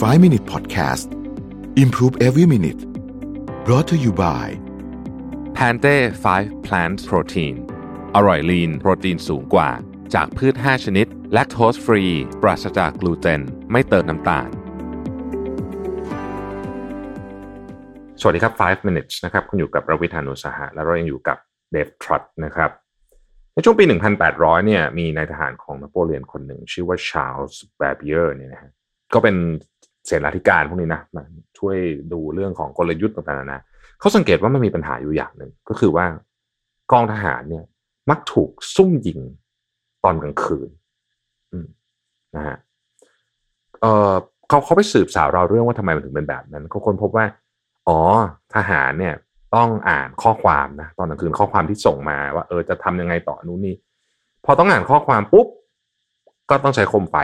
[0.00, 1.12] 5 Minute Podcast
[1.76, 2.80] Improve Every Minute
[3.66, 4.58] brought to you by
[5.52, 7.54] Pante 5 Plant Protein
[8.14, 9.70] อร่อยลีนโปรตีนสูงกว่า
[10.14, 12.04] จากพืช 5 ชนิด แลคโตสฟรี
[12.42, 13.40] ปราศจากกลูเตน
[13.72, 14.48] ไม่เติมน้ำตาล
[18.20, 21.38] สวัสดีครับ 5 minutes นะครับ คุณอยู่กับรวิธานุสาหะ และเรายังอยู่กับ
[21.72, 22.70] เดฟทรัตนะครับ
[23.54, 23.84] ในช่วงปี
[24.26, 28.72] 1800 เนี่ย มีนายทหารของนโปเลียนคนหนึ่ง ชื่อว่าชาร์ลส์แบเบียร์เนี่ยนะฮะ
[29.14, 29.36] ก็เป็น
[30.06, 31.22] เสนาธิการพวกนี้นะมา
[31.58, 31.76] ช่วย
[32.12, 33.60] ดูเรื่องของกลยุทธ์ต่างๆนานา
[34.00, 36.06] เขาสังเกตว่ามันมีปัญหาอยู่อย่างหนึ่งก็คือว่า
[36.92, 37.64] กองทหารเนี่ย
[38.10, 39.20] มักถูกซุ่มยิง
[40.04, 40.68] ตอนกลางคืน
[42.36, 42.56] นะฮะ
[43.80, 44.12] เออ
[44.48, 47.26] เขาเขาไปสืบสาวเราเรื่องว่าทำไมมันถึงเป็นแบบนั้นเขาค้นพบว่า
[47.88, 47.98] อ๋อ
[48.54, 49.14] ทหารเนี่ย
[49.54, 53.74] ต้องอ่านข้อความนะตอนกลางคืนข้อความที่ส่งมาว่า เออจะทำยังไงต่อนู้นนี่
[54.44, 55.46] พอต้องอ่านข้อความปุ๊บ
[56.50, 57.16] ก็ต้องใช้คมไฟ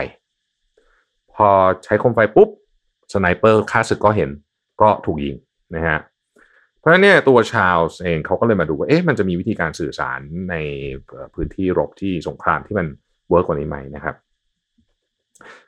[1.33, 1.47] พอ
[1.83, 2.49] ใช้คมไฟปุ๊บ
[3.13, 4.29] สไนเปอร์ฆ่าศึกก็เห็น
[4.81, 5.35] ก็ถูกยิง
[5.75, 5.99] นะฮะ
[6.77, 10.55] เพราะฉะนั้นเนี่ยตัวชาวเองเขาก็เลยมาดูว่าเอ๊ะมันจะมีวิธีการสื่อสารใน
[11.33, 12.87] พื้นที่รบที่สงครามที่มัน
[13.29, 14.15] work กว่านี้ไหมนะครับ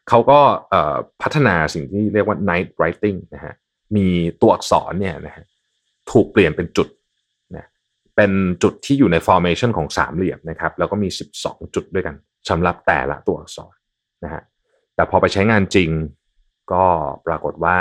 [0.10, 0.40] เขาก็
[1.22, 3.54] พัฒนาสิ่งที่เรียกว่า night writing นะฮะ
[3.96, 4.08] มี
[4.42, 5.46] ตัวอักษรเนี่ยนะฮะ
[6.12, 6.88] ถูกเปลี่ยนเป็นจุด
[7.56, 7.68] นะ
[8.16, 8.32] เป็น
[8.64, 11.10] จุดที่อยู่ใน formation ของสามเหลี่ยมนะครับแล้วก็มี
[11.42, 12.16] 12 จุดด้วยกัน
[12.50, 13.74] สำหรับแต่ละตัวอักษร
[14.24, 14.42] นะฮะ
[14.96, 15.90] แต่พอไปใช้งานจริง
[16.74, 16.84] ก็
[17.28, 17.78] ปรากฏว่า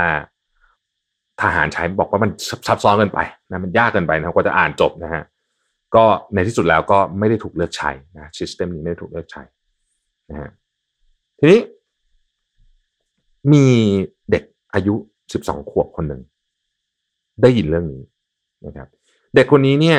[1.40, 2.30] ทหารใช้บอกว่ามัน
[2.68, 5.22] ซับซ้อนเกินไปนะมันยากเกินไปนะกว่าจะอ่านจบนะฮะ
[5.94, 9.42] ก็ในที่สุดแล้วก็ไม่ได้ถูกเลือกใช้นะซิสเต็มนี้ไม่ได้ถูกเลือกใช้
[10.30, 10.50] นะฮะ
[11.38, 11.60] ทีนี้
[13.52, 13.66] มี
[14.30, 14.94] เด็กอายุ
[15.32, 16.22] 12 ขวบคนหนึ่ง
[17.42, 18.02] ได้ยินเรื่องนี้
[18.66, 18.88] นะครับ
[19.34, 19.98] เด็กคนนี้เนี่ย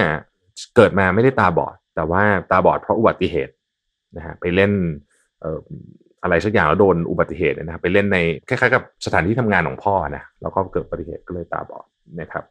[0.75, 3.53] เกิดมาไม่ได้ตาบอด แต่ว่าตาบอดเพราะอุบัติเหตุ
[4.15, 4.71] นะฮะไปเล่น
[6.23, 8.17] อะไรสักอย่างแล้วโดนอุบัติเหตุนะครับไปเล่นใน
[8.49, 11.85] คล้ายๆกับสถานที่ทำงานของพ่อนะแล้วก็เกิดอุบัติเหตุก็เลยตาบอด
[12.21, 12.43] นะครับ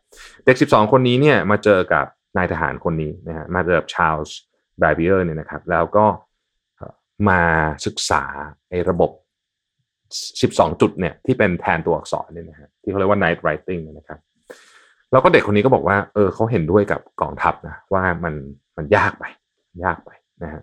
[0.45, 2.07] เด็ก 12 คนนี้เนี่ยมาเจอกับ
[2.37, 4.37] นายทหารคนนี้นะฮะมาเจอกับชาลส์
[4.81, 6.05] บราเบียร์เนี่ยนะครับแล้วก็
[7.29, 7.43] มา
[7.87, 8.23] ศึกษา
[8.71, 9.11] ไอ้ระบบ
[10.11, 14.19] 12 จุดเนี่ยที่เป็นแทนตัวอักษรเนี่ยนะฮะที่เขาเรียกว่า night writing นะครับ
[15.13, 18.35] แล้วก็เด็กคนนี้ก็บอกว่าเออเขาเห็นด้วยกับกองทัพนะว่ามัน
[18.77, 19.25] มันยากไป
[19.85, 20.11] ยากไป
[20.43, 20.63] นะฮะ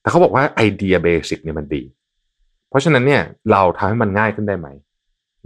[0.00, 1.82] แต่เขาบอกว่าไอเดียเบสิกเนี่ยมันดี
[2.68, 4.68] เพราะฉะนั้นเนี่ยเราทำให้มันง่ายขึ้นได้ไหม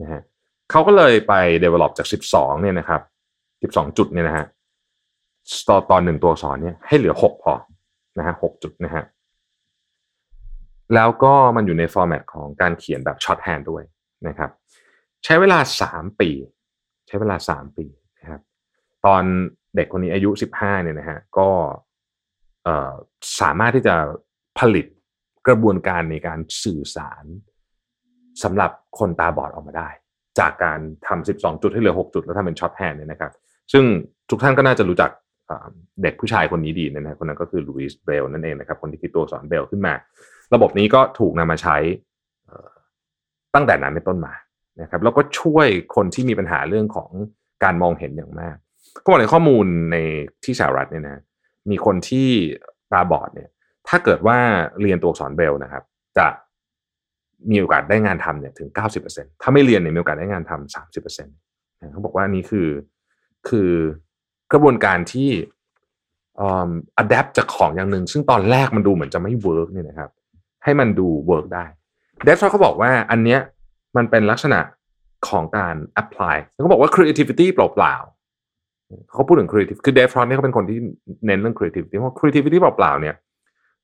[0.03, 0.23] นะฮะ
[0.71, 1.33] เขาก็เลยไป
[1.65, 3.01] develop จาก 12เนี่ยนะครับ
[3.73, 4.47] 12 จุดเนี่ยนะฮะ
[5.69, 7.55] ตอนตอนหนึ่งตัวสอนเนี่ยให้เหลือ 6 พอ
[8.19, 9.05] นะฮะ6จุดนะฮะ
[10.95, 13.83] แล้วก็มันอยู่ใน format ของการเขียนแบบ shorthand ด้วย
[14.29, 14.51] นะครับ
[15.25, 16.31] ใช้เวลา 3 ปี
[17.07, 17.87] ใช้เวลา 3 ปี
[18.21, 18.41] นะครับ
[19.07, 19.23] ตอน
[19.77, 21.49] เด็กคนนี้อายุ 15เนี่ยนะฮะก็
[23.41, 23.95] สามารถที่จะ
[24.59, 24.87] ผลิต
[25.47, 27.25] กระบวนการในการสื่อสาร
[28.43, 29.89] สำหรับคนตาบอดออกมาได้
[30.39, 33.33] จากการทำ12 จุดให้เหลือ 6 จุดแล้วทำเป็น shorthand เนี่ยนะครับ
[33.73, 33.85] ซึ่ง
[34.31, 35.11] ทุกท่านก็น่าจะรู้จัก
[36.03, 39.95] เด็กผู้ชายคนนี้ดีนะฮะคนนั้นก็คือลุยส์เบลนั่นเองนะครับ คนที่คิดตัวสอนเบลขึ้นมา
[40.55, 41.77] ระบบนี้ก็ถูกนำมาใช้
[43.55, 44.35] ตั้งแต่นั้นเป็นต้นมา
[44.83, 45.67] นะครับ แล้วก็ช่วย
[45.97, 47.11] คนที่มีปัญหาเรื่องของ
[47.65, 48.57] การมองเห็นอย่างมาก
[49.03, 49.97] ก็บอกในข้อมูลใน
[50.45, 51.23] ที่สหรัฐเนี่ยนะ
[51.71, 52.29] มีคนที่
[52.93, 53.51] ตาบอดเนี่ย
[53.89, 54.39] ถ้าเกิดว่า
[54.81, 55.83] เรียนตัวอักษรเบลนะครับ
[56.19, 56.27] จะ
[57.51, 58.69] มีโอกาสได้งานทำเนี่ยถึง
[59.05, 62.69] 90%ถ้าไม่เรียนเนี่ยมีโอกาสได้งานทำ30%เขาบอกว่านี่คือ
[63.49, 63.71] คือ
[64.53, 65.31] กระบวนการที่
[66.41, 70.11] adapt จากของอย่างหนึ่ง ซึ่งตอนแรกมันดูเหมือนจะไม่ work เนี่ยนะครับ
[70.65, 71.65] ให้มันดู work ได้
[72.25, 73.41] เดฟเขาบอกว่าอันเนี้ย
[73.97, 74.61] มันเป็นลักษณะ
[75.29, 80.79] ของการ apply เขาบอกว่า creativity เปล่าๆเขาพูดถึง creative คือเดฟฟรอนนี่เขาเป็นคนที่
[81.27, 83.17] เน้นเรื่อง creativity เพราะ creativity เปล่าๆเนี่ย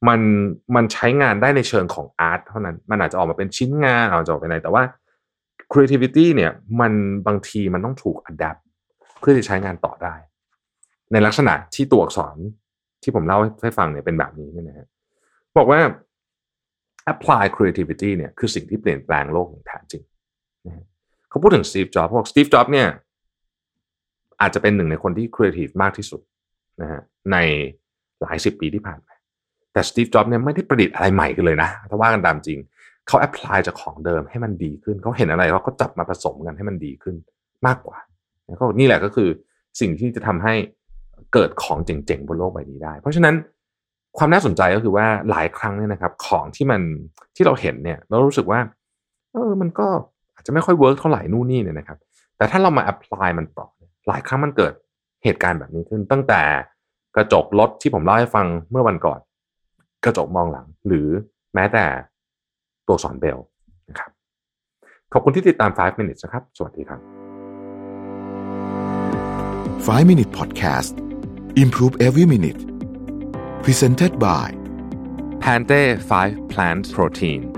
[0.09, 0.21] มัน
[0.75, 4.83] มันใช้งานได้ในเชิงของอาร์ตเท่านั้น มันอาจจะออกมาเป็นชิ้นงานอาจจะออกไปไหนแต่ว่า
[5.73, 6.93] creativity เนี่ยมัน
[7.27, 8.61] บางทีมันต้องถูก adapt
[9.21, 10.15] เพื่อจะใช้งานต่อได้
[11.13, 12.37] ในลักษณะที่ตัวอักษร
[13.03, 14.87] ที่ผมเล่าให้ฟังเนี่ยเป็นแบบนี้นี่นะฮะ
[15.57, 15.81] บอกว่า
[17.13, 20.03] apply creativity เนี่ยคือสิ่งที่เปลี่ยนแปลงโลกอย่างแท้จริง
[21.29, 22.89] เขาพูดถึง Steve Jobs บอก Steve Jobs เนี่ย
[24.41, 26.21] อาจจะเป็นหนึ่งในคนที่ creative มากที่สุด
[26.81, 27.01] นะฮะ
[27.33, 27.37] ใน
[28.23, 28.99] หลายสิบปีที่ผ่าน
[29.79, 32.59] แต่สตีฟจ็อบส์เนี่ยไม่ได้ประดิษฐ์อะไรใหม่กันเลยนะถ้าว่ากันตามจริง
[33.07, 37.15] เขา apply จากของเดิมให้มันดีขึ้นเขาเห็นอะไรเขาก็จับมาผสมกันให้มันดีขึ้น
[37.67, 37.99] มากกว่า
[38.57, 39.29] เขานี่แหละก็คือ
[39.81, 40.55] สิ่งที่จะทำให้
[41.33, 43.35] เกิดของเจ๋งๆบนโลกใบนี้ได้ เพราะฉะนั้น
[44.19, 46.81] ความน่าสนใจก็คือว่าหลายครั้งเนี่ยนะครับ ของที่มัน
[47.37, 48.61] ที่เราเห็นเนี่ยเรารู้สึกว่า
[49.33, 49.89] เออมันก็
[50.35, 51.99] อาจจะไม่ค่อย work เท่าไหร่นู่นนี่เนี่ยนะครับ
[52.37, 53.67] แต่ถ้าเรามาแอพพลายมันต่อ
[54.09, 54.73] หลายครั้งมันเกิด
[55.25, 56.43] เหตุการณ์แบบนี้ขึ้นตั้งแต่
[57.17, 59.19] กระจกรถที่ผมเล่าให้ฟังเมื่อวันก่อน
[60.05, 61.09] กระจกมองหลัง หรือ
[61.55, 61.87] แม้แต่
[62.89, 63.39] ตัวสอนเบล
[63.89, 64.11] นะครับ
[65.13, 67.01] ขอบคุณที่ติดตาม 5 minutes นะครับ สวัสดีครับ
[69.87, 70.93] 5 Minute Podcast
[71.63, 72.61] Improve Every Minute
[73.65, 74.47] Presented by
[75.45, 77.58] Pante 5 Plant Protein